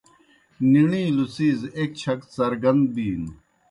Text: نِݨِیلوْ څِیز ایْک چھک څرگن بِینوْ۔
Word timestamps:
نِݨِیلوْ 0.71 1.25
څِیز 1.33 1.59
ایْک 1.77 1.91
چھک 2.01 2.19
څرگن 2.33 2.77
بِینوْ۔ 2.93 3.31